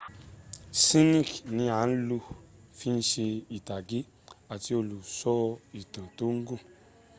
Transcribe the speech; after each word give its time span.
sphinx 0.81 1.27
ni 1.55 1.65
a 1.79 1.81
lò 2.07 2.17
fi 2.77 2.89
se 3.09 3.25
ìtàgé 3.57 3.99
àti 4.53 4.71
olùsọ 4.79 5.33
ìtàn 5.81 6.05
tó 6.17 6.25
gùn 6.45 6.61